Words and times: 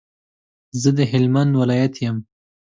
زه 0.81 0.89
د 0.97 0.99
هلمند 1.11 1.51
ولایت 1.61 1.93
یم. 2.05 2.17